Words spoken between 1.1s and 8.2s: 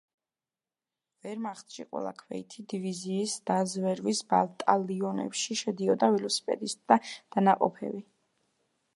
ვერმახტში ყველა ქვეითი დივიზიის დაზვერვის ბატალიონებში შედიოდა ველოსიპედისტთა დანაყოფები.